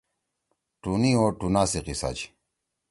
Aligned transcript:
ٹُونی 0.81 1.11
او 1.19 1.25
ٹُونا 1.39 1.63
سی 1.71 1.79
قصّہ 1.85 2.09
چھی: 2.17 2.27